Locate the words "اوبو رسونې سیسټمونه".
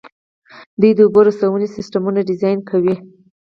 1.05-2.19